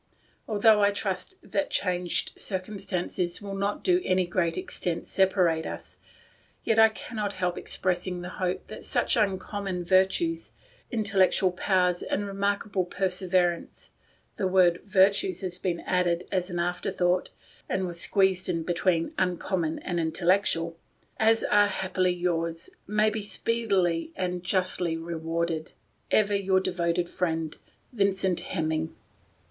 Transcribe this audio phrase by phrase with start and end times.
[0.47, 5.97] Although I trust that changed circumstances will not to any great extent separate us,
[6.63, 10.53] yet I cannot help express ing the hope that such uncommon virtues,
[10.89, 13.91] intellectual powers, and remarkable perse verance
[14.37, 17.29] [the word" virtues" had been added as an afterthought,
[17.69, 20.79] and was squeezed in between" uncommon" and" intellectual"]
[21.29, 25.73] as are happily yours, may be speedily and justly rewarded."
[26.09, 27.55] Ever your devoted friend,"
[27.93, 28.95] Vincent Hemming."